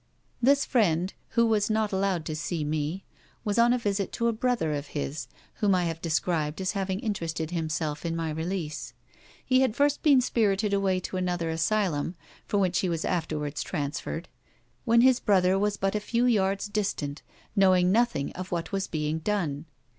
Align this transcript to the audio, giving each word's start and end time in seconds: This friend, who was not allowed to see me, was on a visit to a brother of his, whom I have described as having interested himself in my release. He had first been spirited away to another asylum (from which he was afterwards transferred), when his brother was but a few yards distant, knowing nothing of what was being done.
This 0.41 0.65
friend, 0.65 1.13
who 1.37 1.45
was 1.45 1.69
not 1.69 1.91
allowed 1.91 2.25
to 2.25 2.35
see 2.35 2.63
me, 2.63 3.05
was 3.45 3.59
on 3.59 3.71
a 3.71 3.77
visit 3.77 4.11
to 4.13 4.25
a 4.27 4.33
brother 4.33 4.73
of 4.73 4.87
his, 4.97 5.27
whom 5.57 5.75
I 5.75 5.83
have 5.85 6.01
described 6.01 6.59
as 6.59 6.71
having 6.71 6.99
interested 7.01 7.51
himself 7.51 8.03
in 8.03 8.15
my 8.15 8.31
release. 8.31 8.95
He 9.45 9.61
had 9.61 9.75
first 9.75 10.01
been 10.01 10.19
spirited 10.19 10.73
away 10.73 10.99
to 11.01 11.17
another 11.17 11.51
asylum 11.51 12.15
(from 12.47 12.61
which 12.61 12.79
he 12.79 12.89
was 12.89 13.05
afterwards 13.05 13.61
transferred), 13.61 14.27
when 14.85 15.01
his 15.01 15.19
brother 15.19 15.59
was 15.59 15.77
but 15.77 15.93
a 15.93 15.99
few 15.99 16.25
yards 16.25 16.65
distant, 16.65 17.21
knowing 17.55 17.91
nothing 17.91 18.31
of 18.31 18.51
what 18.51 18.71
was 18.71 18.87
being 18.87 19.19
done. 19.19 19.65